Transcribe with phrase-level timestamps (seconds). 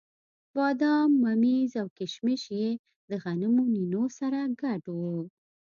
[0.55, 2.69] بادام، ممیز او کېشمش یې
[3.09, 5.17] د غنمو نینو سره ګډ وو.